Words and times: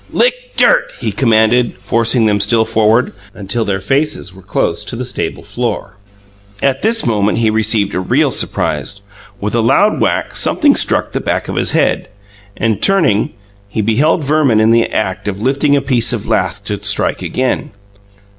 "Lick 0.09 0.55
dirt!" 0.57 0.93
he 0.99 1.11
commanded, 1.11 1.75
forcing 1.77 2.25
them 2.25 2.39
still 2.39 2.65
forward, 2.65 3.13
until 3.35 3.63
their 3.63 3.79
faces 3.79 4.33
were 4.33 4.41
close 4.41 4.83
to 4.83 4.95
the 4.95 5.05
stable 5.05 5.43
floor. 5.43 5.95
At 6.63 6.81
this 6.81 7.05
moment 7.05 7.37
he 7.37 7.51
received 7.51 7.93
a 7.93 7.99
real 7.99 8.31
surprise. 8.31 9.01
With 9.39 9.53
a 9.53 9.61
loud 9.61 10.01
whack 10.01 10.35
something 10.35 10.75
struck 10.75 11.11
the 11.11 11.21
back 11.21 11.47
of 11.49 11.55
his 11.55 11.73
head, 11.73 12.07
and, 12.57 12.81
turning, 12.81 13.33
he 13.69 13.81
beheld 13.83 14.23
Verman 14.25 14.59
in 14.59 14.71
the 14.71 14.87
act 14.91 15.27
of 15.27 15.39
lifting 15.39 15.75
a 15.75 15.81
piece 15.83 16.13
of 16.13 16.27
lath 16.27 16.63
to 16.63 16.81
strike 16.83 17.21
again. 17.21 17.69